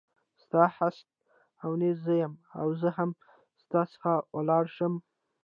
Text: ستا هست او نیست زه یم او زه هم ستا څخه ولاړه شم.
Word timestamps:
ستا 0.43 0.63
هست 0.79 1.05
او 1.63 1.71
نیست 1.81 2.01
زه 2.05 2.13
یم 2.21 2.33
او 2.59 2.67
زه 2.81 2.89
هم 2.97 3.09
ستا 3.61 3.81
څخه 3.93 4.11
ولاړه 4.37 4.69
شم. 4.75 4.93